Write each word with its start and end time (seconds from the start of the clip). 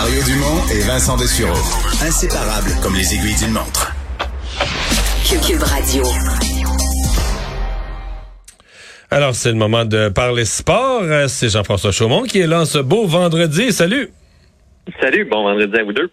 Mario 0.00 0.22
Dumont 0.22 0.62
et 0.72 0.78
Vincent 0.86 1.16
Dessureau. 1.16 1.58
Inséparables 2.06 2.70
comme 2.80 2.94
les 2.94 3.14
aiguilles 3.14 3.34
d'une 3.34 3.50
montre. 3.50 3.92
Cube 5.44 5.60
Radio. 5.60 6.04
Alors, 9.10 9.34
c'est 9.34 9.48
le 9.48 9.56
moment 9.56 9.84
de 9.84 10.08
parler 10.08 10.44
sport. 10.44 11.02
Euh, 11.02 11.26
C'est 11.26 11.48
Jean-François 11.48 11.90
Chaumont 11.90 12.22
qui 12.22 12.38
est 12.38 12.46
là 12.46 12.64
ce 12.64 12.78
beau 12.78 13.08
vendredi. 13.08 13.72
Salut! 13.72 14.10
Salut, 15.00 15.24
bon 15.24 15.42
vendredi 15.42 15.76
à 15.76 15.82
vous 15.82 15.92
deux. 15.92 16.10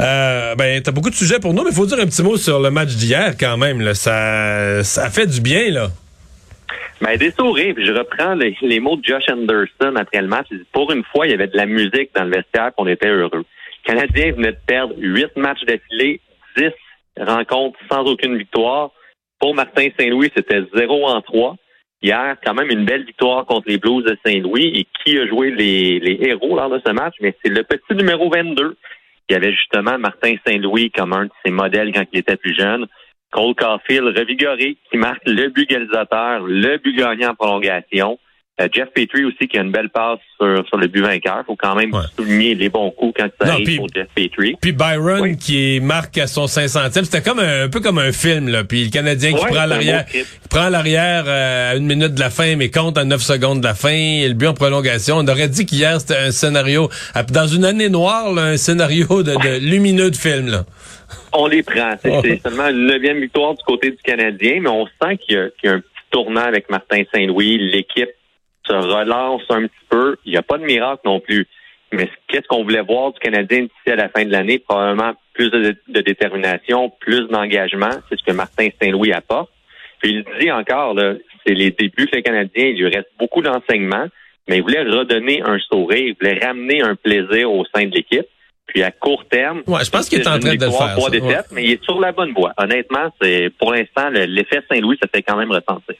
Euh, 0.00 0.54
ben, 0.54 0.80
t'as 0.80 0.92
beaucoup 0.92 1.10
de 1.10 1.14
sujets 1.14 1.38
pour 1.38 1.52
nous, 1.52 1.62
mais 1.62 1.70
il 1.70 1.76
faut 1.76 1.84
dire 1.84 1.98
un 2.00 2.06
petit 2.06 2.22
mot 2.22 2.38
sur 2.38 2.58
le 2.58 2.70
match 2.70 2.94
d'hier 2.94 3.34
quand 3.38 3.58
même. 3.58 3.82
Là. 3.82 3.92
Ça, 3.92 4.82
ça 4.82 5.10
fait 5.10 5.26
du 5.26 5.42
bien, 5.42 5.70
là. 5.70 5.90
Ben, 7.00 7.18
des 7.18 7.30
sourires, 7.30 7.74
je 7.76 7.92
reprends 7.92 8.34
les, 8.34 8.80
mots 8.80 8.96
de 8.96 9.04
Josh 9.04 9.28
Anderson 9.30 9.96
après 9.96 10.22
le 10.22 10.28
match. 10.28 10.46
Pour 10.72 10.90
une 10.92 11.04
fois, 11.04 11.26
il 11.26 11.30
y 11.30 11.34
avait 11.34 11.46
de 11.46 11.56
la 11.56 11.66
musique 11.66 12.10
dans 12.14 12.24
le 12.24 12.30
vestiaire, 12.30 12.72
qu'on 12.74 12.86
était 12.86 13.08
heureux. 13.08 13.44
Le 13.44 13.92
Canadien 13.92 14.32
venait 14.32 14.52
de 14.52 14.58
perdre 14.66 14.94
huit 14.96 15.36
matchs 15.36 15.62
d'affilée, 15.64 16.20
dix 16.56 16.72
rencontres 17.18 17.78
sans 17.90 18.04
aucune 18.04 18.38
victoire. 18.38 18.92
Pour 19.38 19.54
Martin 19.54 19.88
Saint-Louis, 19.98 20.32
c'était 20.34 20.62
0 20.74 21.06
en 21.06 21.20
3. 21.20 21.56
Hier, 22.00 22.36
quand 22.42 22.54
même 22.54 22.70
une 22.70 22.86
belle 22.86 23.04
victoire 23.04 23.44
contre 23.44 23.68
les 23.68 23.78
Blues 23.78 24.04
de 24.04 24.16
Saint-Louis. 24.24 24.72
Et 24.74 24.86
qui 25.04 25.18
a 25.18 25.26
joué 25.26 25.50
les, 25.50 26.18
héros 26.22 26.56
lors 26.56 26.70
de 26.70 26.80
ce 26.84 26.92
match? 26.92 27.14
C'est 27.20 27.50
le 27.50 27.62
petit 27.62 27.94
numéro 27.94 28.30
22. 28.30 28.76
Il 29.28 29.32
y 29.32 29.36
avait 29.36 29.52
justement 29.52 29.98
Martin 29.98 30.34
Saint-Louis 30.46 30.90
comme 30.92 31.12
un 31.12 31.26
de 31.26 31.30
ses 31.44 31.50
modèles 31.50 31.92
quand 31.92 32.04
il 32.12 32.20
était 32.20 32.36
plus 32.36 32.54
jeune. 32.54 32.86
Cole 33.32 33.54
Caulfield, 33.54 34.16
revigoré, 34.16 34.76
qui 34.90 34.96
marque 34.96 35.26
le 35.26 35.48
but 35.48 35.68
le 35.70 36.78
but 36.78 36.96
gagnant 36.96 37.30
en 37.30 37.34
prolongation. 37.34 38.18
Euh, 38.58 38.68
Jeff 38.72 38.88
Petrie 38.94 39.24
aussi 39.26 39.48
qui 39.48 39.58
a 39.58 39.60
une 39.60 39.70
belle 39.70 39.90
passe 39.90 40.18
sur, 40.40 40.66
sur 40.68 40.78
le 40.78 40.86
but 40.86 41.02
vainqueur. 41.02 41.42
faut 41.46 41.56
quand 41.56 41.74
même 41.74 41.92
Ouais. 41.92 42.00
souligner 42.16 42.54
les 42.54 42.70
bons 42.70 42.90
coups 42.90 43.12
quand 43.20 43.28
ça 43.38 43.46
Non, 43.48 43.52
arrive 43.52 43.76
pour 43.76 43.86
Jeff 43.94 44.06
Petrie. 44.14 44.56
Puis 44.62 44.72
Byron 44.72 45.20
Oui. 45.20 45.36
qui 45.36 45.78
marque 45.82 46.16
à 46.16 46.26
son 46.26 46.46
500e, 46.46 47.04
c'était 47.04 47.20
comme 47.20 47.38
un, 47.38 47.64
un 47.64 47.68
peu 47.68 47.80
comme 47.80 47.98
un 47.98 48.12
film 48.12 48.48
là. 48.48 48.64
Puis 48.64 48.84
le 48.84 48.90
Canadien 48.90 49.32
qui 49.34 49.44
prend 49.44 49.66
l'arrière, 49.66 50.06
prend 50.48 50.70
l'arrière 50.70 51.24
euh, 51.26 51.72
à 51.72 51.76
une 51.76 51.84
minute 51.86 52.14
de 52.14 52.20
la 52.20 52.30
fin, 52.30 52.56
mais 52.56 52.70
compte 52.70 52.96
à 52.96 53.04
9 53.04 53.20
secondes 53.20 53.60
de 53.60 53.66
la 53.66 53.74
fin. 53.74 53.90
Et 53.90 54.26
le 54.28 54.32
but 54.34 54.46
en 54.46 54.54
prolongation. 54.54 55.16
On 55.18 55.28
aurait 55.28 55.48
dit 55.48 55.66
qu'hier 55.66 56.00
c'était 56.00 56.16
un 56.16 56.30
scénario 56.30 56.88
dans 57.30 57.46
une 57.46 57.66
année 57.66 57.90
noire, 57.90 58.32
là, 58.32 58.42
un 58.44 58.56
scénario 58.56 59.22
de, 59.22 59.32
de 59.34 59.58
lumineux 59.70 60.10
de 60.10 60.16
film 60.16 60.48
là. 60.48 60.64
On 61.34 61.46
les 61.46 61.62
prend. 61.62 61.94
C'est 62.02 62.10
Oh. 62.10 62.22
seulement 62.42 62.68
une 62.68 62.86
neuvième 62.86 63.20
victoire 63.20 63.54
du 63.54 63.62
côté 63.64 63.90
du 63.90 63.98
Canadien, 64.02 64.60
mais 64.62 64.70
on 64.70 64.86
sent 64.86 65.18
qu'il 65.18 65.36
y, 65.36 65.66
y 65.66 65.68
a 65.68 65.74
un 65.74 65.80
petit 65.80 65.88
tournant 66.10 66.40
avec 66.44 66.70
Martin 66.70 67.02
Saint-Louis. 67.12 67.58
L'équipe 67.58 68.08
se 68.66 68.72
relance 68.72 69.42
un 69.50 69.62
petit 69.62 69.86
peu. 69.88 70.16
Il 70.24 70.32
n'y 70.32 70.38
a 70.38 70.42
pas 70.42 70.58
de 70.58 70.64
miracle 70.64 71.02
non 71.04 71.20
plus. 71.20 71.46
Mais 71.92 72.08
qu'est-ce 72.28 72.46
qu'on 72.48 72.64
voulait 72.64 72.82
voir 72.82 73.12
du 73.12 73.18
Canadien 73.20 73.60
d'ici 73.62 73.90
à 73.92 73.96
la 73.96 74.08
fin 74.08 74.24
de 74.24 74.32
l'année? 74.32 74.58
Probablement 74.58 75.12
plus 75.34 75.50
de, 75.50 75.76
de 75.88 76.00
détermination, 76.00 76.90
plus 77.00 77.28
d'engagement. 77.28 77.90
C'est 78.08 78.18
ce 78.18 78.24
que 78.24 78.32
Martin 78.32 78.68
Saint-Louis 78.82 79.12
apporte. 79.12 79.50
Puis 80.00 80.12
il 80.12 80.24
dit 80.40 80.50
encore, 80.50 80.94
là, 80.94 81.14
c'est 81.46 81.54
les 81.54 81.70
débuts 81.70 82.06
que 82.06 82.16
le 82.16 82.22
Canadien, 82.22 82.66
il 82.66 82.76
lui 82.78 82.88
reste 82.94 83.08
beaucoup 83.18 83.40
d'enseignements, 83.40 84.06
mais 84.48 84.56
il 84.58 84.62
voulait 84.62 84.82
redonner 84.82 85.42
un 85.42 85.58
sourire, 85.60 85.98
il 86.08 86.14
voulait 86.20 86.44
ramener 86.44 86.82
un 86.82 86.96
plaisir 86.96 87.50
au 87.52 87.64
sein 87.74 87.84
de 87.86 87.94
l'équipe. 87.94 88.26
Puis 88.66 88.82
à 88.82 88.90
court 88.90 89.24
terme, 89.30 89.62
Ouais, 89.68 89.84
je 89.84 89.90
pense 89.90 90.08
qu'il 90.08 90.20
est 90.20 90.26
en 90.26 90.40
train 90.40 90.56
de 90.56 90.64
le 90.64 90.70
faire, 90.70 90.92
trois 90.96 91.08
ça. 91.08 91.10
défaites, 91.10 91.46
mais 91.52 91.62
il 91.62 91.70
est 91.72 91.84
sur 91.84 92.00
la 92.00 92.10
bonne 92.10 92.32
voie. 92.32 92.52
Honnêtement, 92.58 93.12
c'est 93.22 93.48
pour 93.58 93.72
l'instant 93.72 94.10
le- 94.10 94.24
l'effet 94.24 94.60
Saint-Louis, 94.68 94.98
ça 95.00 95.08
fait 95.14 95.22
quand 95.22 95.36
même 95.36 95.52
ressentir. 95.52 95.94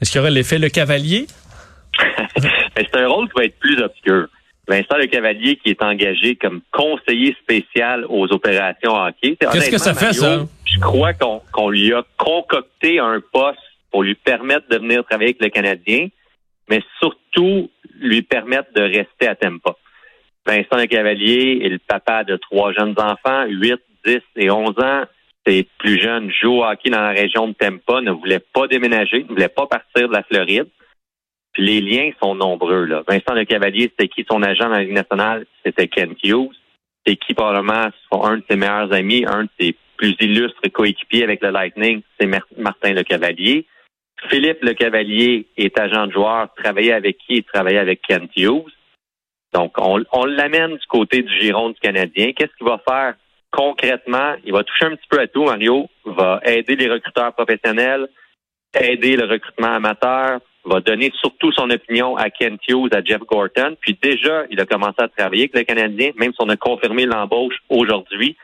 Est-ce 0.00 0.12
qu'il 0.12 0.18
y 0.20 0.22
aurait 0.22 0.30
l'effet 0.30 0.58
le 0.60 0.68
cavalier? 0.68 1.26
c'est 2.76 2.96
un 2.96 3.08
rôle 3.08 3.28
qui 3.28 3.34
va 3.36 3.44
être 3.44 3.58
plus 3.58 3.80
obscur. 3.80 4.28
Vincent 4.68 4.98
Le 4.98 5.06
Cavalier 5.06 5.56
qui 5.56 5.70
est 5.70 5.82
engagé 5.82 6.36
comme 6.36 6.60
conseiller 6.70 7.34
spécial 7.42 8.04
aux 8.08 8.30
opérations 8.32 8.94
hockey. 8.94 9.36
Qu'est-ce 9.40 9.70
que 9.70 9.78
ça 9.78 9.94
fait, 9.94 10.12
ça? 10.12 10.44
Je 10.66 10.78
crois 10.78 11.14
qu'on 11.14 11.70
lui 11.70 11.92
a 11.94 12.04
concocté 12.18 12.98
un 12.98 13.20
poste 13.32 13.58
pour 13.90 14.02
lui 14.02 14.14
permettre 14.14 14.68
de 14.68 14.76
venir 14.76 15.04
travailler 15.04 15.30
avec 15.30 15.42
le 15.42 15.48
Canadien, 15.48 16.08
mais 16.68 16.82
surtout 17.00 17.70
lui 17.98 18.20
permettre 18.20 18.72
de 18.74 18.82
rester 18.82 19.26
à 19.26 19.34
Tempa. 19.34 19.74
Vincent 20.46 20.76
Le 20.76 20.86
Cavalier 20.86 21.60
est 21.62 21.68
le 21.70 21.78
papa 21.78 22.24
de 22.24 22.36
trois 22.36 22.72
jeunes 22.72 22.94
enfants, 22.98 23.44
8, 23.46 23.74
10 24.06 24.18
et 24.36 24.50
11 24.50 24.74
ans. 24.78 25.04
Ses 25.46 25.66
plus 25.78 26.00
jeunes 26.00 26.30
jouent 26.30 26.58
au 26.58 26.64
hockey 26.64 26.90
dans 26.90 27.00
la 27.00 27.10
région 27.10 27.48
de 27.48 27.54
Tempa, 27.54 28.02
ne 28.02 28.10
voulaient 28.10 28.44
pas 28.52 28.66
déménager, 28.66 29.22
ne 29.22 29.28
voulaient 29.28 29.48
pas 29.48 29.66
partir 29.66 30.08
de 30.08 30.12
la 30.12 30.22
Floride. 30.22 30.68
Les 31.58 31.80
liens 31.80 32.12
sont 32.22 32.34
nombreux. 32.34 32.84
Là. 32.84 33.02
Vincent 33.06 33.34
Le 33.34 33.44
Cavalier, 33.44 33.90
c'était 33.90 34.08
qui? 34.08 34.24
Son 34.30 34.42
agent 34.42 34.64
dans 34.64 34.76
la 34.76 34.84
Ligue 34.84 34.92
nationale? 34.92 35.44
C'était 35.64 35.88
Ken 35.88 36.14
Hughes. 36.22 36.54
C'est 37.04 37.16
qui 37.16 37.34
probablement 37.34 37.88
un 38.12 38.36
de 38.36 38.44
ses 38.48 38.56
meilleurs 38.56 38.92
amis, 38.92 39.24
un 39.26 39.44
de 39.44 39.50
ses 39.58 39.76
plus 39.96 40.14
illustres 40.20 40.70
coéquipiers 40.72 41.24
avec 41.24 41.42
le 41.42 41.50
Lightning, 41.50 42.02
c'est 42.18 42.26
Mar- 42.26 42.46
Martin 42.56 42.92
Le 42.92 43.02
Cavalier. 43.02 43.66
Philippe 44.28 44.62
Le 44.62 44.74
Cavalier 44.74 45.46
est 45.56 45.78
agent 45.78 46.06
de 46.06 46.12
joueur, 46.12 46.48
travaillait 46.54 46.92
avec 46.92 47.18
qui? 47.18 47.36
Il 47.36 47.44
travaillait 47.44 47.80
avec 47.80 48.02
Ken 48.02 48.28
Hughes. 48.36 48.72
Donc, 49.52 49.72
on, 49.78 50.04
on 50.12 50.24
l'amène 50.26 50.76
du 50.76 50.86
côté 50.86 51.22
du 51.22 51.40
giron 51.40 51.70
du 51.70 51.80
Canadien. 51.80 52.32
Qu'est-ce 52.32 52.54
qu'il 52.56 52.66
va 52.66 52.80
faire 52.86 53.14
concrètement? 53.50 54.34
Il 54.44 54.52
va 54.52 54.62
toucher 54.62 54.84
un 54.84 54.94
petit 54.94 55.08
peu 55.08 55.18
à 55.18 55.26
tout, 55.26 55.44
Mario. 55.44 55.88
Il 56.06 56.12
va 56.12 56.40
aider 56.44 56.76
les 56.76 56.88
recruteurs 56.88 57.32
professionnels, 57.32 58.06
aider 58.78 59.16
le 59.16 59.24
recrutement 59.24 59.72
amateur, 59.72 60.40
va 60.68 60.80
donner 60.80 61.12
surtout 61.18 61.52
son 61.52 61.70
opinion 61.70 62.16
à 62.16 62.30
Ken 62.30 62.56
Hughes, 62.68 62.94
à 62.94 63.02
Jeff 63.02 63.20
Gorton. 63.20 63.76
Puis 63.80 63.98
déjà, 64.00 64.44
il 64.50 64.60
a 64.60 64.66
commencé 64.66 64.96
à 64.98 65.08
travailler 65.08 65.44
avec 65.44 65.56
le 65.56 65.62
Canadien, 65.64 66.10
même 66.16 66.32
si 66.32 66.38
on 66.40 66.48
a 66.48 66.56
confirmé 66.56 67.06
l'embauche 67.06 67.56
aujourd'hui. 67.68 68.36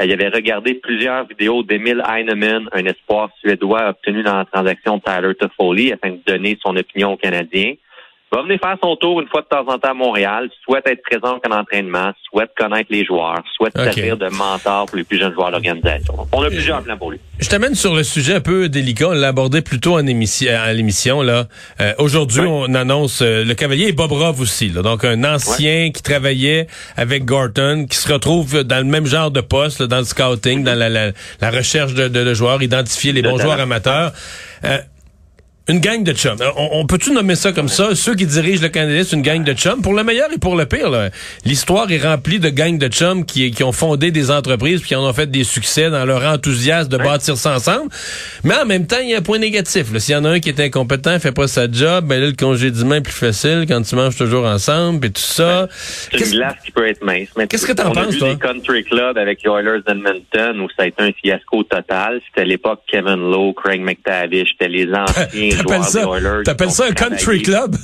Euh, 0.00 0.06
Il 0.06 0.12
avait 0.12 0.28
regardé 0.28 0.74
plusieurs 0.74 1.26
vidéos 1.26 1.62
d'Emile 1.62 2.02
Heinemann, 2.08 2.68
un 2.72 2.84
espoir 2.84 3.30
suédois 3.40 3.88
obtenu 3.88 4.22
dans 4.22 4.36
la 4.36 4.44
transaction 4.44 4.98
de 4.98 5.02
Tyler 5.02 5.34
Toffoli, 5.34 5.92
afin 5.92 6.10
de 6.10 6.20
donner 6.26 6.58
son 6.62 6.76
opinion 6.76 7.12
aux 7.12 7.16
Canadiens. 7.16 7.74
Va 8.30 8.42
venir 8.42 8.58
faire 8.62 8.76
son 8.82 8.94
tour 8.96 9.22
une 9.22 9.28
fois 9.28 9.40
de 9.40 9.46
temps 9.46 9.64
en 9.72 9.78
temps 9.78 9.90
à 9.90 9.94
Montréal, 9.94 10.50
souhaite 10.62 10.86
être 10.86 11.00
présent 11.02 11.38
en 11.48 11.50
entraînement, 11.60 12.12
souhaite 12.30 12.50
connaître 12.58 12.88
les 12.90 13.02
joueurs, 13.06 13.42
souhaite 13.56 13.72
servir 13.74 14.18
de 14.18 14.28
mentor 14.28 14.84
pour 14.84 14.96
les 14.98 15.04
plus 15.04 15.18
jeunes 15.18 15.32
joueurs 15.32 15.46
de 15.48 15.52
l'organisation. 15.52 16.14
On 16.32 16.42
a 16.42 16.48
plusieurs 16.48 16.82
plans 16.82 16.98
pour 16.98 17.10
lui. 17.12 17.18
Je 17.38 17.48
t'amène 17.48 17.74
sur 17.74 17.94
le 17.94 18.02
sujet 18.02 18.34
un 18.34 18.40
peu 18.40 18.68
délicat. 18.68 19.08
On 19.08 19.12
l'a 19.12 19.28
abordé 19.28 19.62
plus 19.62 19.80
tôt 19.80 19.94
en 19.94 20.06
émission, 20.06 20.50
à 20.52 20.70
l'émission. 20.74 21.22
là. 21.22 21.46
Euh, 21.80 21.94
Aujourd'hui, 21.98 22.40
Oui. 22.42 22.48
on 22.50 22.74
annonce 22.74 23.22
euh, 23.22 23.44
le 23.44 23.54
cavalier 23.54 23.86
et 23.88 23.92
Bobrov 23.92 24.38
aussi. 24.42 24.68
là. 24.68 24.82
donc, 24.82 25.04
un 25.06 25.24
ancien 25.24 25.90
qui 25.90 26.02
travaillait 26.02 26.66
avec 26.98 27.24
Gorton, 27.24 27.86
qui 27.88 27.96
se 27.96 28.12
retrouve 28.12 28.62
dans 28.62 28.78
le 28.78 28.84
même 28.90 29.06
genre 29.06 29.30
de 29.30 29.40
poste, 29.40 29.80
là, 29.80 29.86
dans 29.86 29.98
le 29.98 30.04
scouting, 30.04 30.64
dans 30.64 30.78
la, 30.78 30.90
la- 30.90 31.12
la 31.40 31.50
recherche 31.50 31.94
de, 31.94 32.08
de- 32.08 32.24
de 32.24 32.34
joueurs, 32.34 32.62
identifier 32.62 33.12
les 33.12 33.22
De 33.22 33.28
bons 33.30 33.38
talent. 33.38 33.48
joueurs 33.52 33.60
amateurs. 33.60 34.12
Euh, 34.64 34.78
une 35.68 35.80
gang 35.80 36.02
de 36.02 36.12
chums. 36.12 36.38
Euh, 36.40 36.50
On, 36.56 36.80
on 36.80 36.86
peut-tu 36.86 37.12
nommer 37.12 37.34
ça 37.34 37.52
comme 37.52 37.68
ça? 37.68 37.94
Ceux 37.94 38.14
qui 38.14 38.26
dirigent 38.26 38.62
le 38.62 38.68
Canadien, 38.68 39.04
c'est 39.04 39.16
une 39.16 39.22
gang 39.22 39.44
de 39.44 39.52
chums. 39.52 39.82
Pour 39.82 39.94
le 39.94 40.02
meilleur 40.04 40.28
et 40.32 40.38
pour 40.38 40.56
le 40.56 40.66
pire, 40.66 40.90
l'histoire 41.44 41.90
est 41.90 41.98
remplie 42.02 42.38
de 42.40 42.48
gangs 42.48 42.78
de 42.78 42.88
chums 42.88 43.24
qui, 43.24 43.50
qui 43.50 43.62
ont 43.64 43.72
fondé 43.72 44.10
des 44.10 44.30
entreprises 44.30 44.80
puis 44.80 44.88
qui 44.88 44.94
en 44.96 45.04
ont 45.08 45.12
fait 45.12 45.30
des 45.30 45.44
succès 45.44 45.90
dans 45.90 46.04
leur 46.04 46.24
enthousiasme 46.24 46.88
de 46.88 46.96
bâtir 46.96 47.36
ça 47.36 47.54
ensemble. 47.54 47.90
Mais 48.44 48.54
en 48.54 48.64
même 48.66 48.86
temps, 48.86 48.96
il 49.02 49.10
y 49.10 49.14
a 49.14 49.18
un 49.18 49.22
point 49.22 49.38
négatif. 49.38 49.96
S'il 49.98 50.14
y 50.14 50.16
en 50.16 50.24
a 50.24 50.30
un 50.30 50.40
qui 50.40 50.48
est 50.48 50.60
incompétent, 50.60 51.18
fait 51.20 51.32
pas 51.32 51.48
sa 51.48 51.70
job, 51.70 52.06
ben 52.06 52.20
là, 52.20 52.26
le 52.28 52.32
congédiement 52.32 52.94
est 52.96 53.00
plus 53.00 53.12
facile 53.12 53.64
quand 53.68 53.82
tu 53.82 53.94
manges 53.94 54.16
toujours 54.16 54.46
ensemble 54.46 55.06
et 55.06 55.10
tout 55.10 55.20
ça. 55.20 55.68
C'est 55.70 56.10
Qu'est-ce- 56.16 56.30
une 56.32 56.38
glace 56.38 56.54
qui 56.64 56.70
peut 56.72 56.86
être 56.88 57.04
mince. 57.04 57.28
Qu'est-ce 57.48 57.66
que 57.66 57.72
t'en 57.72 57.88
on 57.90 57.92
a 57.92 58.04
penses, 58.04 58.12
vu 58.14 58.18
toi? 58.18 58.34
country 58.36 58.84
clubs 58.84 59.18
avec 59.18 59.40
les 59.44 59.50
Oilers 59.50 59.80
d'Edmonton 59.86 60.60
où 60.60 60.68
ça 60.76 60.84
a 60.84 60.86
été 60.86 61.02
un 61.02 61.10
fiasco 61.12 61.62
total. 61.64 62.20
C'était 62.28 62.46
l'époque 62.46 62.80
Kevin 62.90 63.16
Lowe, 63.30 63.52
Craig 63.54 63.80
McTavish, 63.80 64.48
c'était 64.52 64.68
les 64.68 64.86
anciens 64.94 65.26
T'appelles 65.58 65.84
ça, 65.84 66.04
t'appelles 66.44 66.70
ça 66.70 66.84
un 66.86 66.92
country 66.92 67.42
club? 67.42 67.74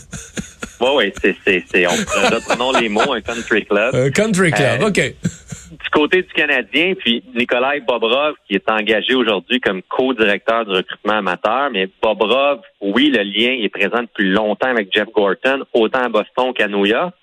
Oui, 0.81 0.89
oui, 0.97 1.13
c'est, 1.23 1.37
c'est, 1.47 1.65
c'est, 1.71 1.87
on 1.87 1.91
reprenons 1.91 2.73
les 2.73 2.89
mots, 2.89 3.13
un 3.13 3.21
country 3.21 3.65
club. 3.65 3.95
Un 3.95 4.11
country 4.11 4.51
club, 4.51 4.83
Euh, 4.83 4.89
OK. 4.89 4.95
du 4.97 5.91
côté 5.93 6.23
du 6.23 6.29
Canadien, 6.35 6.95
puis 6.99 7.23
Nikolai 7.35 7.81
Bobrov, 7.87 8.35
qui 8.47 8.55
est 8.57 8.69
engagé 8.71 9.15
aujourd'hui 9.15 9.61
comme 9.61 9.83
co-directeur 9.83 10.65
du 10.67 10.73
recrutement 10.73 11.15
amateur, 11.19 11.71
mais 11.73 11.89
Bobrov, 12.03 12.61
oui, 12.81 13.11
le 13.15 13.23
lien 13.23 13.57
est 13.63 13.69
présent 13.69 14.03
depuis 14.03 14.29
longtemps 14.31 14.69
avec 14.69 14.89
Jeff 14.93 15.09
Gorton, 15.15 15.65
autant 15.73 16.01
à 16.05 16.09
Boston 16.09 16.53
qu'à 16.55 16.67
New 16.69 16.87
York, 16.87 17.15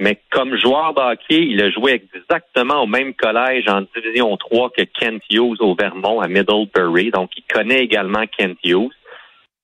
mais 0.00 0.18
comme 0.30 0.58
joueur 0.58 0.92
de 0.94 1.00
hockey, 1.00 1.46
il 1.46 1.62
a 1.62 1.70
joué 1.70 2.02
exactement 2.14 2.82
au 2.82 2.86
même 2.86 3.14
collège 3.14 3.64
en 3.68 3.82
Division 3.94 4.36
3 4.36 4.70
que 4.76 4.82
Kent 4.98 5.22
Hughes 5.30 5.60
au 5.60 5.74
Vermont, 5.74 6.20
à 6.20 6.26
Middlebury, 6.28 7.10
donc 7.12 7.30
il 7.36 7.44
connaît 7.52 7.80
également 7.84 8.24
Kent 8.36 8.58
Hughes. 8.64 8.90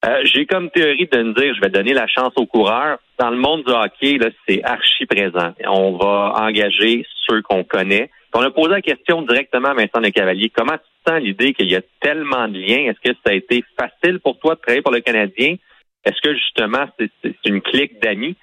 Euh, 0.07 0.21
J'ai 0.25 0.47
comme 0.47 0.71
théorie 0.71 1.09
de 1.11 1.23
me 1.23 1.33
dire, 1.35 1.55
je 1.55 1.61
vais 1.61 1.69
donner 1.69 1.93
la 1.93 2.07
chance 2.07 2.33
aux 2.37 2.47
coureurs. 2.47 2.99
Dans 3.19 3.31
le 3.31 3.37
monde 3.37 3.65
du 3.65 3.73
hockey, 3.73 4.19
là, 4.19 4.29
c'est 4.47 4.63
archi 4.63 5.07
présent. 5.07 5.53
On 5.67 5.97
va 5.97 6.35
engager 6.37 7.05
ceux 7.27 7.43
qu'on 7.43 7.65
connaît. 7.65 8.11
On 8.35 8.43
a 8.43 8.51
posé 8.51 8.69
la 8.69 8.83
question 8.83 9.23
directement 9.23 9.69
à 9.69 9.75
Vincent 9.75 10.01
Le 10.01 10.11
Cavalier. 10.11 10.51
Comment 10.55 10.77
tu 10.77 11.11
sens 11.11 11.21
l'idée 11.21 11.55
qu'il 11.55 11.71
y 11.71 11.77
a 11.77 11.81
tellement 12.01 12.47
de 12.49 12.59
liens? 12.59 12.91
Est-ce 12.91 13.01
que 13.01 13.17
ça 13.25 13.33
a 13.33 13.35
été 13.35 13.65
facile 13.79 14.21
pour 14.21 14.39
toi 14.39 14.55
de 14.55 14.61
travailler 14.61 14.83
pour 14.83 14.93
le 14.93 15.01
Canadien? 15.01 15.57
Est-ce 16.05 16.21
que 16.21 16.35
justement 16.35 16.87
c'est 16.99 17.11
une 17.47 17.63
clique 17.63 18.01
d'amis? 18.01 18.37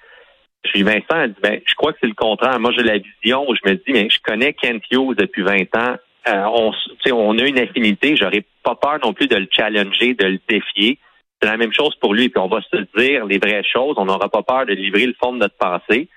Puis 0.64 0.82
Vincent 0.82 1.04
a 1.10 1.28
dit, 1.28 1.34
ben, 1.42 1.60
je 1.64 1.74
crois 1.74 1.92
que 1.92 1.98
c'est 2.00 2.08
le 2.08 2.14
contraire. 2.14 2.58
Moi, 2.58 2.72
j'ai 2.76 2.82
la 2.82 2.98
vision 2.98 3.48
où 3.48 3.54
je 3.54 3.70
me 3.70 3.76
dis, 3.76 3.92
mais 3.92 4.08
je 4.10 4.18
connais 4.20 4.52
Kent 4.54 4.82
Hughes 4.90 5.14
depuis 5.16 5.42
20 5.42 5.76
ans. 5.76 5.96
Euh, 6.26 6.44
on, 6.46 6.72
on 7.12 7.38
a 7.38 7.46
une 7.46 7.58
affinité. 7.58 8.16
J'aurais 8.16 8.44
pas 8.62 8.74
peur 8.74 8.98
non 9.02 9.12
plus 9.12 9.28
de 9.28 9.36
le 9.36 9.46
challenger, 9.50 10.14
de 10.14 10.26
le 10.26 10.38
défier. 10.48 10.98
C'est 11.40 11.48
la 11.48 11.56
même 11.56 11.72
chose 11.72 11.94
pour 12.00 12.14
lui. 12.14 12.28
Puis 12.28 12.40
on 12.40 12.48
va 12.48 12.60
se 12.62 12.76
dire 12.96 13.26
les 13.26 13.38
vraies 13.38 13.64
choses. 13.64 13.94
On 13.98 14.06
n'aura 14.06 14.28
pas 14.28 14.42
peur 14.42 14.66
de 14.66 14.72
livrer 14.72 15.06
le 15.06 15.14
fond 15.14 15.32
de 15.32 15.38
notre 15.38 15.56
pensée. 15.56 16.08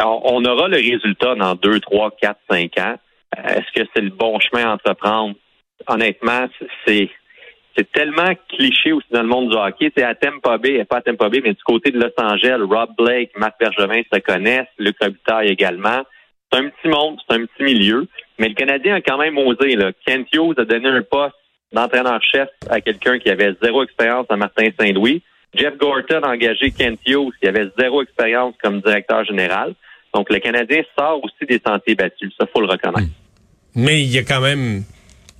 On 0.00 0.44
aura 0.44 0.68
le 0.68 0.76
résultat 0.76 1.34
dans 1.34 1.54
2, 1.54 1.80
3, 1.80 2.12
4, 2.20 2.38
5 2.50 2.78
ans. 2.78 2.96
Euh, 3.36 3.42
est-ce 3.48 3.72
que 3.80 3.88
c'est 3.94 4.02
le 4.02 4.10
bon 4.10 4.38
chemin 4.40 4.70
à 4.70 4.74
entreprendre? 4.74 5.34
Honnêtement, 5.86 6.48
c'est 6.86 7.10
c'est 7.76 7.92
tellement 7.92 8.34
cliché 8.48 8.92
aussi 8.92 9.06
dans 9.12 9.22
le 9.22 9.28
monde 9.28 9.50
du 9.50 9.56
hockey. 9.56 9.92
C'est 9.96 10.02
à 10.02 10.16
Tampa 10.16 10.58
Bay, 10.58 10.84
pas 10.84 10.96
à 10.96 11.00
Tampa 11.00 11.28
mais 11.30 11.40
du 11.40 11.62
côté 11.64 11.92
de 11.92 12.00
Los 12.00 12.10
Angeles, 12.18 12.58
Rob 12.68 12.90
Blake, 12.98 13.30
Marc 13.36 13.54
Bergevin 13.60 14.02
se 14.12 14.18
connaissent, 14.18 14.66
Luc 14.78 14.96
Robitaille 15.00 15.48
également. 15.48 16.02
C'est 16.50 16.58
un 16.58 16.70
petit 16.70 16.88
monde, 16.88 17.20
c'est 17.28 17.36
un 17.36 17.46
petit 17.46 17.62
milieu. 17.62 18.08
Mais 18.38 18.48
le 18.48 18.54
Canadien 18.54 18.96
a 18.96 19.00
quand 19.00 19.18
même 19.18 19.38
osé. 19.38 19.76
Là. 19.76 19.92
Kent 20.04 20.26
Hughes 20.32 20.58
a 20.58 20.64
donné 20.64 20.88
un 20.88 21.02
poste 21.02 21.36
d'entraîneur-chef 21.72 22.48
à 22.70 22.80
quelqu'un 22.80 23.18
qui 23.18 23.30
avait 23.30 23.54
zéro 23.62 23.82
expérience 23.82 24.26
à 24.28 24.36
Martin 24.36 24.68
Saint-Louis. 24.78 25.22
Jeff 25.54 25.76
Gorton 25.78 26.20
a 26.22 26.30
engagé 26.30 26.70
Kent 26.70 27.00
Hughes 27.06 27.32
qui 27.40 27.48
avait 27.48 27.66
zéro 27.78 28.02
expérience 28.02 28.54
comme 28.62 28.80
directeur 28.80 29.24
général. 29.24 29.74
Donc, 30.14 30.30
le 30.30 30.38
Canadien 30.38 30.82
sort 30.98 31.22
aussi 31.22 31.46
des 31.48 31.60
sentiers 31.64 31.94
battus. 31.94 32.32
Ça, 32.38 32.46
faut 32.52 32.60
le 32.60 32.68
reconnaître. 32.68 33.10
Mais 33.74 34.02
il 34.02 34.10
y 34.10 34.18
a 34.18 34.22
quand 34.22 34.40
même 34.40 34.82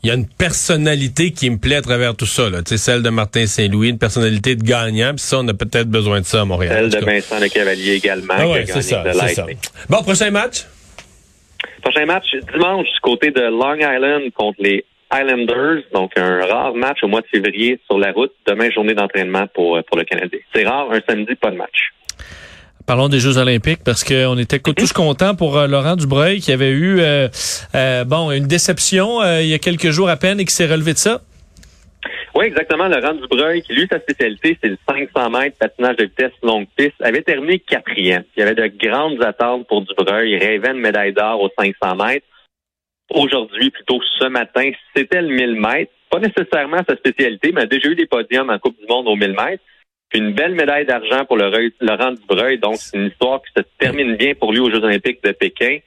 il 0.02 0.08
y 0.08 0.10
a 0.12 0.14
une 0.14 0.28
personnalité 0.28 1.32
qui 1.32 1.50
me 1.50 1.58
plaît 1.58 1.76
à 1.76 1.82
travers 1.82 2.14
tout 2.14 2.26
ça. 2.26 2.48
Là. 2.48 2.62
Tu 2.62 2.70
sais, 2.70 2.78
celle 2.78 3.02
de 3.02 3.10
Martin 3.10 3.46
Saint-Louis, 3.46 3.90
une 3.90 3.98
personnalité 3.98 4.54
de 4.54 4.62
gagnant. 4.62 5.10
Puis 5.10 5.24
ça, 5.24 5.38
on 5.40 5.48
a 5.48 5.54
peut-être 5.54 5.88
besoin 5.88 6.20
de 6.20 6.24
ça 6.24 6.42
à 6.42 6.44
Montréal. 6.44 6.90
Celle 6.90 7.00
de 7.00 7.04
Vincent 7.04 7.40
Le 7.40 7.48
Cavalier 7.48 7.94
également. 7.94 8.34
Ah 8.36 8.48
ouais, 8.48 8.64
c'est 8.66 8.82
ça, 8.82 9.12
ça. 9.12 9.46
Bon, 9.88 10.02
prochain 10.02 10.31
match? 10.31 10.66
Prochain 11.82 12.06
match, 12.06 12.26
dimanche, 12.52 12.86
du 12.86 13.00
côté 13.02 13.31
de 13.31 13.40
Long 13.40 13.74
Island 13.74 14.31
contre 14.34 14.58
les 14.60 14.84
Islanders. 15.12 15.82
Donc, 15.93 16.12
un 16.16 16.46
rare 16.46 16.75
match 16.75 16.99
au 17.02 17.08
mois 17.08 17.20
de 17.20 17.26
février 17.26 17.81
sur 17.87 17.99
la 17.99 18.12
route. 18.12 18.32
Demain, 18.46 18.70
journée 18.70 18.94
d'entraînement 18.94 19.46
pour, 19.55 19.82
pour 19.84 19.96
le 19.96 20.05
Canadien. 20.05 20.40
C'est 20.55 20.66
rare, 20.66 20.90
un 20.90 21.00
samedi, 21.06 21.34
pas 21.34 21.50
de 21.50 21.56
match. 21.56 21.93
Parlons 22.88 23.10
des 23.10 23.20
Jeux 23.20 23.37
olympiques 23.37 23.81
parce 23.84 24.02
qu'on 24.02 24.38
était 24.38 24.60
tous 24.60 24.94
contents 24.94 25.34
pour 25.34 25.58
euh, 25.58 25.66
Laurent 25.66 25.94
Dubreuil 25.94 26.40
qui 26.40 26.52
avait 26.52 26.70
eu 26.70 27.00
euh, 27.00 27.28
euh, 27.75 28.05
bon 28.05 28.31
une 28.31 28.46
déception 28.46 29.22
il 29.40 29.46
y 29.46 29.52
a 29.52 29.58
quelques 29.58 29.90
jours 29.90 30.08
à 30.08 30.16
peine 30.16 30.40
et 30.40 30.46
qui 30.46 30.55
s'est 30.55 30.66
relevé 30.66 30.94
de 30.94 30.99
ça. 30.99 31.20
Oui, 32.34 32.46
exactement. 32.46 32.88
Laurent 32.88 33.12
Dubreuil, 33.12 33.60
qui 33.60 33.75
lui, 33.75 33.87
sa 33.93 34.00
spécialité, 34.00 34.56
c'est 34.62 34.70
le 34.70 34.78
500 34.88 35.28
mètres 35.28 35.58
patinage 35.58 35.96
de 35.96 36.05
vitesse 36.05 36.32
longue 36.43 36.66
piste, 36.76 36.94
avait 37.00 37.20
terminé 37.20 37.58
quatrième. 37.58 38.25
Il 38.37 38.40
y 38.40 38.43
avait 38.43 38.55
de 38.55 38.72
grandes 38.82 39.22
attentes 39.22 39.66
pour 39.69 39.82
Dubreuil. 39.82 40.31
Il 40.31 40.38
rêvait 40.38 40.70
une 40.70 40.81
médaille 40.81 41.12
d'or 41.12 41.43
aux 41.43 41.50
500 41.58 41.94
mètres. 41.96 42.26
Aujourd'hui, 43.10 43.70
plutôt 43.70 44.00
ce 44.19 44.26
matin, 44.26 44.70
c'était 44.94 45.22
le 45.22 45.28
1000 45.28 45.60
mètres. 45.60 45.93
Pas 46.10 46.20
nécessairement 46.20 46.81
sa 46.88 46.96
spécialité, 46.96 47.52
mais 47.52 47.62
a 47.62 47.66
déjà 47.66 47.88
eu 47.88 47.94
des 47.94 48.06
podiums 48.06 48.50
en 48.50 48.58
Coupe 48.58 48.78
du 48.78 48.87
Monde 48.87 49.08
aux 49.08 49.16
1000 49.16 49.31
mètres. 49.32 49.62
Puis 50.08 50.20
une 50.20 50.32
belle 50.32 50.55
médaille 50.55 50.87
d'argent 50.87 51.25
pour 51.26 51.37
le 51.37 51.72
Laurent 51.81 52.12
Dubreuil. 52.12 52.58
Donc, 52.58 52.76
c'est 52.76 52.96
une 52.96 53.06
histoire 53.06 53.43
qui 53.43 53.52
se 53.56 53.62
termine 53.78 54.16
bien 54.16 54.34
pour 54.34 54.52
lui 54.52 54.60
aux 54.60 54.70
Jeux 54.70 54.82
olympiques 54.82 55.22
de 55.22 55.32
Pékin. 55.32 55.78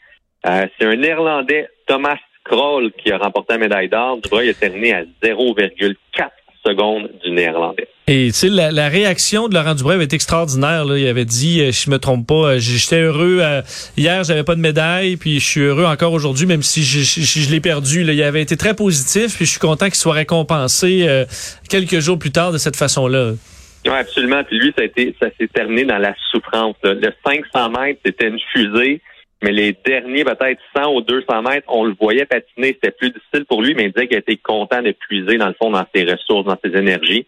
Euh, 0.45 0.67
c'est 0.77 0.85
un 0.85 0.95
Néerlandais, 0.95 1.69
Thomas 1.87 2.17
Kroll, 2.43 2.91
qui 2.93 3.11
a 3.11 3.17
remporté 3.17 3.53
la 3.53 3.59
médaille 3.59 3.89
d'or. 3.89 4.17
Dubreuil 4.17 4.49
a 4.49 4.53
terminé 4.53 4.93
à 4.93 5.03
0,4 5.23 6.29
secondes 6.65 7.09
du 7.23 7.31
Néerlandais. 7.31 7.87
Et 8.07 8.27
tu 8.27 8.33
sais, 8.33 8.49
la, 8.49 8.89
réaction 8.89 9.47
de 9.47 9.53
Laurent 9.53 9.73
Dubreuil 9.73 10.01
est 10.01 10.13
extraordinaire. 10.13 10.85
Là. 10.85 10.97
Il 10.97 11.07
avait 11.07 11.25
dit, 11.25 11.61
euh, 11.61 11.71
je 11.71 11.89
me 11.89 11.97
trompe 11.97 12.27
pas, 12.27 12.33
euh, 12.33 12.59
j'étais 12.59 13.01
heureux 13.01 13.39
euh, 13.41 13.61
hier, 13.95 14.23
j'avais 14.23 14.43
pas 14.43 14.55
de 14.55 14.59
médaille, 14.59 15.15
puis 15.15 15.39
je 15.39 15.45
suis 15.47 15.61
heureux 15.61 15.85
encore 15.85 16.11
aujourd'hui, 16.11 16.45
même 16.45 16.61
si 16.61 16.83
je, 16.83 16.99
je, 16.99 17.49
l'ai 17.49 17.61
perdu. 17.61 18.03
Là. 18.03 18.13
Il 18.13 18.23
avait 18.23 18.41
été 18.41 18.57
très 18.57 18.75
positif, 18.75 19.35
puis 19.35 19.45
je 19.45 19.51
suis 19.51 19.59
content 19.59 19.85
qu'il 19.85 19.95
soit 19.95 20.13
récompensé 20.13 21.07
quelques 21.69 21.99
jours 21.99 22.19
plus 22.19 22.31
tard 22.31 22.51
de 22.51 22.57
cette 22.57 22.75
façon-là. 22.75 23.33
Oui, 23.85 23.91
absolument. 23.91 24.43
Puis 24.43 24.59
lui, 24.59 24.73
ça 24.75 24.81
a 24.81 24.85
été, 24.85 25.15
ça 25.19 25.27
s'est 25.39 25.47
terminé 25.47 25.85
dans 25.85 25.97
la 25.97 26.13
souffrance. 26.31 26.75
Le 26.83 27.11
500 27.25 27.69
mètres, 27.69 27.99
c'était 28.05 28.27
une 28.27 28.39
fusée, 28.51 29.01
mais 29.41 29.51
les 29.51 29.75
derniers, 29.85 30.23
peut-être 30.23 30.59
100 30.75 30.93
ou 30.93 31.01
200 31.01 31.41
mètres, 31.41 31.67
on 31.67 31.83
le 31.83 31.95
voyait 31.99 32.25
patiner. 32.25 32.73
C'était 32.73 32.91
plus 32.91 33.11
difficile 33.11 33.45
pour 33.45 33.61
lui, 33.61 33.73
mais 33.73 33.85
il 33.85 33.91
disait 33.91 34.07
qu'il 34.07 34.17
était 34.17 34.37
content 34.37 34.81
de 34.81 34.91
puiser, 34.91 35.37
dans 35.37 35.47
le 35.47 35.55
fond, 35.59 35.71
dans 35.71 35.85
ses 35.93 36.03
ressources, 36.03 36.45
dans 36.45 36.57
ses 36.63 36.77
énergies. 36.77 37.25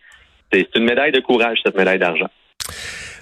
C'est 0.51 0.67
une 0.75 0.83
médaille 0.83 1.11
de 1.11 1.19
courage, 1.19 1.59
cette 1.65 1.75
médaille 1.75 1.99
d'argent. 1.99 2.29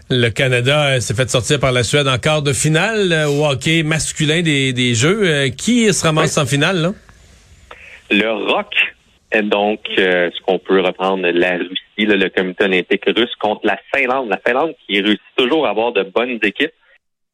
Le 0.10 0.30
Canada 0.30 0.96
euh, 0.96 1.00
s'est 1.00 1.14
fait 1.14 1.30
sortir 1.30 1.60
par 1.60 1.72
la 1.72 1.84
Suède 1.84 2.08
en 2.08 2.18
quart 2.18 2.42
de 2.42 2.52
finale 2.52 3.14
euh, 3.14 3.30
au 3.30 3.46
hockey 3.46 3.84
masculin 3.84 4.42
des, 4.42 4.74
des 4.74 4.94
Jeux. 4.94 5.22
Euh, 5.24 5.50
qui 5.50 5.94
se 5.94 6.06
ramasse 6.06 6.38
en 6.38 6.46
finale, 6.46 6.82
là? 6.82 6.92
Le 8.10 8.30
Rock 8.30 8.74
est 9.32 9.44
donc 9.44 9.80
ce 9.96 10.42
qu'on 10.46 10.60
peut 10.60 10.82
reprendre 10.82 11.26
la 11.30 11.52
Russie 11.52 11.82
le 12.06 12.30
comité 12.30 12.66
olympique 12.66 13.04
russe, 13.06 13.34
contre 13.40 13.62
la 13.66 13.78
Finlande. 13.94 14.30
La 14.30 14.40
Finlande 14.46 14.74
qui 14.86 15.02
réussit 15.02 15.22
toujours 15.36 15.66
à 15.66 15.72
avoir 15.72 15.92
de 15.92 16.04
bonnes 16.04 16.40
équipes. 16.44 16.74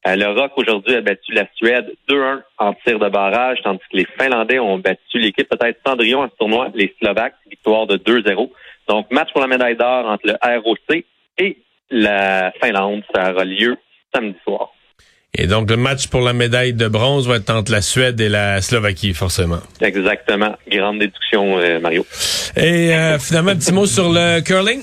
Euh, 0.06 0.14
le 0.14 0.28
Rock 0.28 0.52
aujourd'hui 0.56 0.94
a 0.94 1.00
battu 1.00 1.32
la 1.32 1.46
Suède 1.56 1.92
2-1 2.08 2.40
en 2.58 2.72
tir 2.84 2.98
de 2.98 3.08
barrage, 3.08 3.58
tandis 3.64 3.80
que 3.90 3.96
les 3.96 4.06
Finlandais 4.18 4.58
ont 4.58 4.78
battu 4.78 5.18
l'équipe 5.18 5.48
peut-être 5.48 5.80
Cendrillon 5.84 6.20
en 6.20 6.28
ce 6.28 6.36
tournoi, 6.38 6.68
les 6.74 6.94
Slovaques, 7.00 7.34
victoire 7.50 7.86
de 7.86 7.96
2-0. 7.96 8.50
Donc 8.88 9.10
match 9.10 9.30
pour 9.32 9.40
la 9.40 9.48
médaille 9.48 9.76
d'or 9.76 10.06
entre 10.06 10.26
le 10.26 10.60
ROC 10.60 11.04
et 11.38 11.58
la 11.90 12.52
Finlande. 12.62 13.02
Ça 13.14 13.32
aura 13.32 13.44
lieu 13.44 13.76
samedi 14.14 14.36
soir. 14.44 14.70
Et 15.34 15.46
donc, 15.46 15.70
le 15.70 15.76
match 15.76 16.08
pour 16.08 16.22
la 16.22 16.32
médaille 16.32 16.72
de 16.72 16.88
bronze 16.88 17.28
va 17.28 17.36
être 17.36 17.50
entre 17.50 17.70
la 17.70 17.82
Suède 17.82 18.20
et 18.20 18.28
la 18.28 18.62
Slovaquie, 18.62 19.12
forcément. 19.12 19.60
Exactement. 19.80 20.56
Grande 20.68 21.00
déduction, 21.00 21.58
euh, 21.58 21.78
Mario. 21.78 22.04
Et 22.56 22.94
euh, 22.94 23.18
finalement, 23.18 23.50
un 23.50 23.56
petit 23.56 23.72
mot 23.72 23.86
sur 23.86 24.10
le 24.10 24.40
curling? 24.40 24.80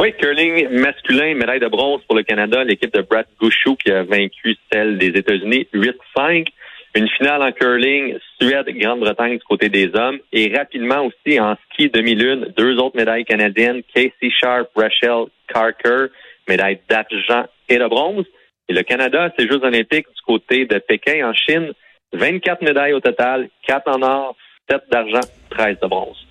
Oui, 0.00 0.12
curling 0.18 0.68
masculin, 0.70 1.34
médaille 1.34 1.60
de 1.60 1.68
bronze 1.68 2.00
pour 2.06 2.16
le 2.16 2.24
Canada, 2.24 2.64
l'équipe 2.64 2.92
de 2.92 3.02
Brad 3.02 3.26
Gouchou 3.40 3.76
qui 3.76 3.92
a 3.92 4.02
vaincu 4.02 4.56
celle 4.72 4.98
des 4.98 5.08
États-Unis 5.08 5.68
8-5. 5.72 6.48
Une 6.96 7.08
finale 7.08 7.42
en 7.42 7.52
curling, 7.52 8.16
Suède, 8.40 8.66
Grande-Bretagne 8.68 9.38
du 9.38 9.44
côté 9.44 9.68
des 9.68 9.90
hommes. 9.94 10.18
Et 10.32 10.52
rapidement 10.56 11.06
aussi 11.06 11.38
en 11.40 11.56
ski 11.70 11.90
demi-lune, 11.90 12.52
deux 12.56 12.76
autres 12.78 12.96
médailles 12.96 13.24
canadiennes, 13.24 13.82
Casey 13.94 14.30
Sharp, 14.30 14.68
Rachel 14.74 15.26
Carker, 15.48 16.06
médaille 16.48 16.80
d'argent 16.88 17.46
et 17.68 17.78
de 17.78 17.86
bronze. 17.86 18.26
Et 18.68 18.72
le 18.72 18.82
Canada, 18.82 19.32
ses 19.38 19.46
Jeux 19.46 19.62
olympiques 19.62 20.06
du 20.06 20.22
côté 20.26 20.66
de 20.66 20.78
Pékin 20.78 21.28
en 21.28 21.34
Chine, 21.34 21.72
24 22.12 22.62
médailles 22.62 22.94
au 22.94 23.00
total, 23.00 23.48
4 23.66 23.88
en 23.88 24.02
or, 24.02 24.36
7 24.70 24.82
d'argent, 24.90 25.28
13 25.50 25.76
de 25.82 25.86
bronze. 25.86 26.26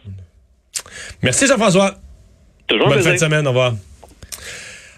Merci 1.21 1.47
Jean-François. 1.47 2.02
Toujours 2.73 2.87
Bonne 2.87 3.03
fin 3.03 3.13
de 3.13 3.17
semaine, 3.17 3.45
au 3.45 3.51
revoir. 3.51 3.73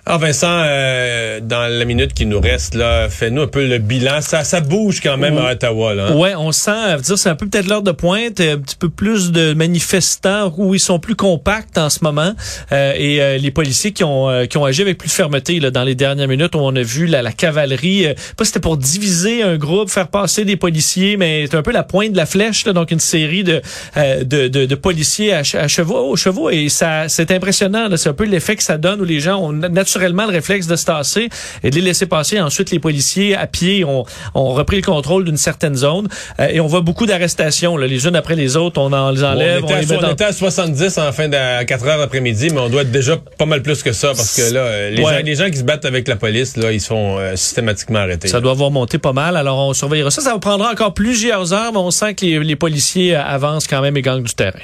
Alors 0.07 0.19
Vincent, 0.19 0.61
euh, 0.67 1.39
dans 1.41 1.67
la 1.67 1.83
minute 1.83 2.13
qui 2.13 2.27
nous 2.27 2.39
reste 2.39 2.75
là, 2.75 3.09
fais-nous 3.09 3.41
un 3.41 3.47
peu 3.47 3.65
le 3.65 3.79
bilan. 3.79 4.21
Ça, 4.21 4.43
ça 4.43 4.61
bouge 4.61 5.01
quand 5.01 5.17
même 5.17 5.35
à 5.39 5.53
Ottawa. 5.53 5.95
Là, 5.95 6.09
hein? 6.09 6.15
Ouais, 6.15 6.35
on 6.35 6.51
sent, 6.51 7.01
dire, 7.01 7.17
c'est 7.17 7.29
un 7.29 7.33
peu 7.33 7.47
peut-être 7.47 7.67
l'heure 7.67 7.81
de 7.81 7.91
pointe, 7.91 8.39
un 8.39 8.59
petit 8.59 8.75
peu 8.75 8.89
plus 8.89 9.31
de 9.31 9.55
manifestants 9.55 10.53
où 10.57 10.75
ils 10.75 10.79
sont 10.79 10.99
plus 10.99 11.15
compacts 11.15 11.79
en 11.79 11.89
ce 11.89 12.03
moment, 12.03 12.33
euh, 12.71 12.93
et 12.95 13.19
euh, 13.19 13.37
les 13.39 13.49
policiers 13.49 13.93
qui 13.93 14.03
ont 14.03 14.45
qui 14.47 14.59
ont 14.59 14.65
agi 14.65 14.83
avec 14.83 14.99
plus 14.99 15.07
de 15.07 15.13
fermeté 15.13 15.59
là 15.59 15.71
dans 15.71 15.83
les 15.83 15.95
dernières 15.95 16.27
minutes 16.27 16.53
où 16.53 16.59
on 16.59 16.75
a 16.75 16.83
vu 16.83 17.07
la, 17.07 17.31
cavalerie. 17.31 18.05
pas 18.37 18.45
c'était 18.45 18.59
pour 18.59 18.77
diviser 18.77 19.41
un 19.41 19.57
groupe, 19.57 19.89
faire 19.89 20.09
passer 20.09 20.45
des 20.45 20.55
policiers, 20.55 21.17
mais 21.17 21.47
c'est 21.49 21.57
un 21.57 21.63
peu 21.63 21.71
la 21.71 21.83
pointe 21.83 22.11
de 22.11 22.17
la 22.17 22.27
flèche, 22.27 22.67
là, 22.67 22.73
donc 22.73 22.91
une 22.91 22.99
série 22.99 23.43
de 23.43 23.59
de, 23.95 24.47
de, 24.49 24.67
de, 24.67 24.75
policiers 24.75 25.33
à, 25.33 25.39
à 25.39 25.67
chevaux, 25.67 26.11
aux 26.11 26.15
chevaux, 26.15 26.51
et 26.51 26.69
ça 26.69 27.09
c'est 27.09 27.31
impressionnant. 27.31 27.87
C'est 27.97 28.09
un 28.09 28.13
peu 28.13 28.25
l'effet 28.25 28.55
que 28.55 28.63
ça 28.63 28.77
donne 28.77 29.01
où 29.01 29.05
les 29.05 29.19
gens 29.19 29.37
ont 29.37 29.51
naturellement 29.51 29.94
naturellement 29.95 30.25
le 30.25 30.31
réflexe 30.31 30.67
de 30.67 30.75
se 30.75 30.85
tasser 30.85 31.29
et 31.63 31.69
de 31.69 31.75
les 31.75 31.81
laisser 31.81 32.05
passer. 32.05 32.39
Ensuite, 32.39 32.71
les 32.71 32.79
policiers 32.79 33.35
à 33.35 33.47
pied 33.47 33.85
ont, 33.85 34.05
ont 34.33 34.53
repris 34.53 34.77
le 34.77 34.81
contrôle 34.81 35.23
d'une 35.23 35.37
certaine 35.37 35.75
zone 35.75 36.07
euh, 36.39 36.47
et 36.49 36.59
on 36.59 36.67
voit 36.67 36.81
beaucoup 36.81 37.05
d'arrestations, 37.05 37.77
les 37.77 38.07
unes 38.07 38.15
après 38.15 38.35
les 38.35 38.57
autres. 38.57 38.79
On 38.81 38.91
en 38.91 39.11
les 39.11 39.23
enlève. 39.23 39.63
on, 39.63 39.67
était, 39.67 40.05
à, 40.05 40.11
était 40.11 40.23
à 40.25 40.33
70 40.33 40.97
en 40.97 41.11
fin 41.11 41.29
de 41.29 41.63
4 41.63 41.87
heures 41.87 41.99
d'après-midi, 41.99 42.49
mais 42.51 42.59
on 42.59 42.69
doit 42.69 42.81
être 42.81 42.91
déjà 42.91 43.17
pas 43.37 43.45
mal 43.45 43.61
plus 43.61 43.83
que 43.83 43.93
ça 43.93 44.09
parce 44.09 44.35
que 44.35 44.53
là, 44.53 44.59
euh, 44.59 44.89
les, 44.89 45.01
gens, 45.01 45.19
les 45.23 45.35
gens 45.35 45.49
qui 45.49 45.57
se 45.57 45.63
battent 45.63 45.85
avec 45.85 46.07
la 46.07 46.17
police, 46.17 46.57
là, 46.57 46.71
ils 46.71 46.81
sont 46.81 47.17
euh, 47.17 47.35
systématiquement 47.35 47.99
arrêtés. 47.99 48.27
Ça 48.27 48.41
doit 48.41 48.51
avoir 48.51 48.71
monté 48.71 48.97
pas 48.97 49.13
mal. 49.13 49.37
Alors, 49.37 49.57
on 49.59 49.73
surveillera 49.73 50.11
ça. 50.11 50.21
Ça 50.21 50.37
prendra 50.39 50.71
encore 50.71 50.93
plusieurs 50.93 51.53
heures, 51.53 51.71
mais 51.71 51.79
on 51.79 51.91
sent 51.91 52.15
que 52.15 52.25
les, 52.25 52.39
les 52.39 52.55
policiers 52.55 53.15
avancent 53.15 53.67
quand 53.67 53.81
même 53.81 53.95
et 53.95 54.01
gagnent 54.01 54.23
du 54.23 54.33
terrain. 54.33 54.59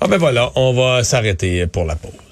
Ah 0.00 0.06
ben 0.06 0.16
voilà, 0.16 0.52
on 0.54 0.72
va 0.74 1.02
s'arrêter 1.02 1.66
pour 1.66 1.84
la 1.84 1.96
pause. 1.96 2.27